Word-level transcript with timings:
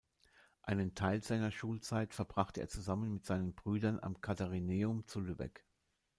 Einen 0.63 0.95
Teil 0.95 1.21
seiner 1.21 1.51
Schulzeit 1.51 2.15
verbrachte 2.15 2.59
er 2.59 2.67
zusammen 2.67 3.13
mit 3.13 3.23
seinen 3.23 3.53
Brüdern 3.53 3.99
am 3.99 4.19
Katharineum 4.19 5.05
zu 5.05 5.19
Lübeck. 5.19 5.63